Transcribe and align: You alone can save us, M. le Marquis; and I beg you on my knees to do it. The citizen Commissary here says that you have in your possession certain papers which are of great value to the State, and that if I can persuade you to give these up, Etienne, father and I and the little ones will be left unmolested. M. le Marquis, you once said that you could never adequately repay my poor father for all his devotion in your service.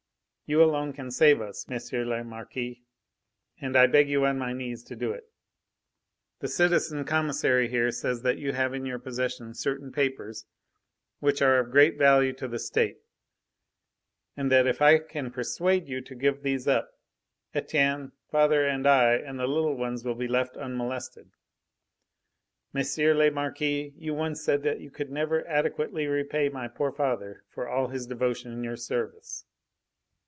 You 0.47 0.61
alone 0.61 0.91
can 0.91 1.11
save 1.11 1.39
us, 1.39 1.65
M. 1.71 1.79
le 2.09 2.25
Marquis; 2.25 2.83
and 3.61 3.77
I 3.77 3.87
beg 3.87 4.09
you 4.09 4.25
on 4.25 4.37
my 4.37 4.51
knees 4.51 4.83
to 4.83 4.97
do 4.97 5.13
it. 5.13 5.31
The 6.41 6.49
citizen 6.49 7.05
Commissary 7.05 7.69
here 7.69 7.89
says 7.89 8.21
that 8.23 8.37
you 8.37 8.51
have 8.51 8.73
in 8.73 8.85
your 8.85 8.99
possession 8.99 9.53
certain 9.53 9.93
papers 9.93 10.45
which 11.21 11.41
are 11.41 11.59
of 11.59 11.71
great 11.71 11.97
value 11.97 12.33
to 12.33 12.49
the 12.49 12.59
State, 12.59 12.97
and 14.35 14.51
that 14.51 14.67
if 14.67 14.81
I 14.81 14.99
can 14.99 15.31
persuade 15.31 15.87
you 15.87 16.01
to 16.01 16.15
give 16.15 16.43
these 16.43 16.67
up, 16.67 16.99
Etienne, 17.55 18.11
father 18.29 18.65
and 18.67 18.85
I 18.85 19.13
and 19.13 19.39
the 19.39 19.47
little 19.47 19.77
ones 19.77 20.03
will 20.03 20.15
be 20.15 20.27
left 20.27 20.57
unmolested. 20.57 21.31
M. 22.75 22.83
le 23.17 23.31
Marquis, 23.31 23.93
you 23.95 24.13
once 24.13 24.43
said 24.43 24.63
that 24.63 24.81
you 24.81 24.91
could 24.91 25.11
never 25.11 25.47
adequately 25.47 26.07
repay 26.07 26.49
my 26.49 26.67
poor 26.67 26.91
father 26.91 27.45
for 27.47 27.69
all 27.69 27.87
his 27.87 28.05
devotion 28.05 28.51
in 28.51 28.65
your 28.65 28.75
service. 28.75 29.45